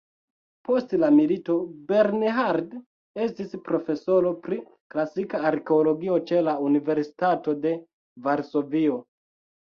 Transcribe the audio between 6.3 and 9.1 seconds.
ĉe la Universitato de Varsovio.